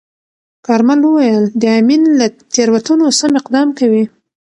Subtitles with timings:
[0.65, 4.03] کارمل وویل، د امین له تیروتنو سم اقدام کوي.